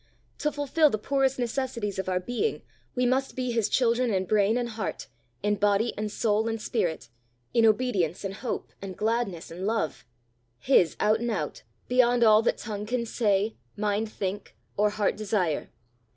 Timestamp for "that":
12.41-12.57